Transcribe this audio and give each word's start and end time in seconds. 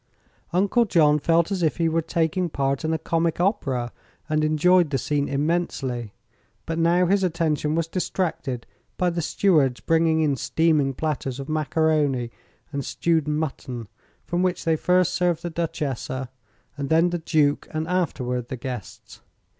Uncle 0.51 0.85
John 0.85 1.19
felt 1.19 1.51
as 1.51 1.61
if 1.61 1.77
he 1.77 1.87
were 1.87 2.01
taking 2.01 2.49
part 2.49 2.83
in 2.83 2.91
a 2.91 2.97
comic 2.97 3.39
opera, 3.39 3.91
and 4.27 4.43
enjoyed 4.43 4.89
the 4.89 4.97
scene 4.97 5.29
immensely. 5.29 6.11
But 6.65 6.79
now 6.79 7.05
his 7.05 7.23
attention 7.23 7.75
was 7.75 7.85
distracted 7.85 8.65
by 8.97 9.11
the 9.11 9.21
stewards 9.21 9.79
bringing 9.79 10.21
in 10.21 10.37
steaming 10.37 10.95
platters 10.95 11.39
of 11.39 11.47
macaroni 11.47 12.31
and 12.71 12.83
stewed 12.83 13.27
mutton, 13.27 13.87
from 14.25 14.41
which 14.41 14.65
they 14.65 14.75
first 14.75 15.13
served 15.13 15.43
the 15.43 15.51
Duchessa, 15.51 16.29
and 16.75 16.89
then 16.89 17.11
the 17.11 17.19
Duke, 17.19 17.67
and 17.69 17.87
afterward 17.87 18.47
the 18.47 18.57
guests. 18.57 19.21